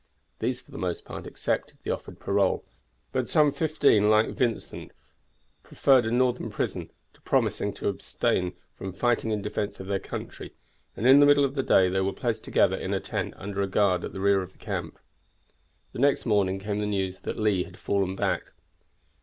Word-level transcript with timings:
These 0.39 0.61
for 0.61 0.71
the 0.71 0.79
most 0.79 1.05
part 1.05 1.27
accepted 1.27 1.77
the 1.83 1.91
offered 1.91 2.19
parole; 2.19 2.65
but 3.11 3.29
some 3.29 3.51
fifteen, 3.51 4.09
like 4.09 4.29
Vincent, 4.29 4.93
preferred 5.61 6.07
a 6.07 6.11
Northern 6.11 6.49
prison 6.49 6.89
to 7.13 7.21
promising 7.21 7.71
to 7.73 7.87
abstain 7.87 8.53
from 8.73 8.93
fighting 8.93 9.29
in 9.29 9.43
defense 9.43 9.79
of 9.79 9.85
their 9.85 9.99
country, 9.99 10.55
and 10.97 11.05
in 11.07 11.19
the 11.19 11.27
middle 11.27 11.45
of 11.45 11.53
the 11.53 11.61
day 11.61 11.87
they 11.87 12.01
were 12.01 12.13
placed 12.13 12.43
together 12.43 12.75
in 12.77 12.95
a 12.95 12.99
tent 12.99 13.35
under 13.37 13.61
a 13.61 13.67
guard 13.67 14.03
at 14.03 14.11
the 14.11 14.19
rear 14.19 14.41
of 14.41 14.53
the 14.53 14.57
camp. 14.57 14.97
The 15.93 15.99
next 15.99 16.25
morning 16.25 16.57
came 16.57 16.79
the 16.79 16.87
news 16.87 17.19
that 17.19 17.37
Lee 17.37 17.65
had 17.65 17.77
fallen 17.77 18.15
back. 18.15 18.53